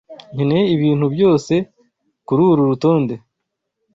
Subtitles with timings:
[0.33, 1.53] Nkeneye ibintu byose
[2.25, 3.15] kururu rutonde.